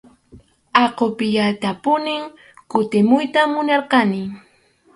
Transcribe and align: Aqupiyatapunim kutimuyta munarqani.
Aqupiyatapunim 0.83 2.23
kutimuyta 2.71 3.41
munarqani. 3.51 4.21